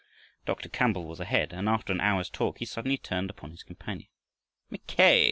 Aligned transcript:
Dr. 0.47 0.67
Campbell 0.67 1.05
was 1.05 1.19
ahead, 1.19 1.53
and 1.53 1.69
after 1.69 1.93
an 1.93 2.01
hour's 2.01 2.27
talk 2.31 2.57
he 2.57 2.65
suddenly 2.65 2.97
turned 2.97 3.29
upon 3.29 3.51
his 3.51 3.61
companion: 3.61 4.07
"Mackay!" 4.71 5.19